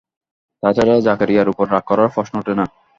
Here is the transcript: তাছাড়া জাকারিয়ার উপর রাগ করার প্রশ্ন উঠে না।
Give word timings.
তাছাড়া 0.63 0.95
জাকারিয়ার 1.07 1.51
উপর 1.53 1.65
রাগ 1.67 1.83
করার 1.89 2.13
প্রশ্ন 2.15 2.33
উঠে 2.41 2.53
না। 2.59 2.65